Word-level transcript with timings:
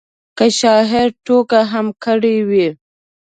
که 0.37 0.45
شاعر 0.59 1.07
ټوکه 1.25 1.59
هم 1.71 1.87
کړې 2.03 2.35
وي. 2.49 2.67